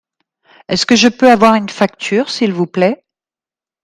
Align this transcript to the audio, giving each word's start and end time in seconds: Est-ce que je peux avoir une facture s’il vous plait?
Est-ce 0.67 0.87
que 0.87 0.95
je 0.95 1.09
peux 1.09 1.31
avoir 1.31 1.53
une 1.53 1.69
facture 1.69 2.31
s’il 2.31 2.53
vous 2.53 2.65
plait? 2.65 3.05